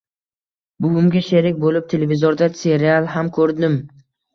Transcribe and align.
Buvimga 0.85 1.21
sherik 1.29 1.61
bo‘lib, 1.67 1.87
televizorda 1.95 2.51
serial 2.67 3.15
ham 3.17 3.35
ko‘rdim 3.41 3.83